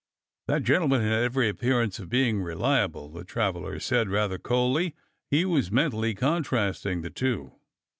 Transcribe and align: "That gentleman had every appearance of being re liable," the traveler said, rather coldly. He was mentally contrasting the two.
"That 0.47 0.63
gentleman 0.63 1.01
had 1.01 1.21
every 1.21 1.47
appearance 1.47 1.99
of 1.99 2.09
being 2.09 2.41
re 2.41 2.55
liable," 2.55 3.07
the 3.11 3.23
traveler 3.23 3.79
said, 3.79 4.09
rather 4.09 4.39
coldly. 4.39 4.95
He 5.29 5.45
was 5.45 5.71
mentally 5.71 6.15
contrasting 6.15 7.01
the 7.03 7.11
two. 7.11 7.51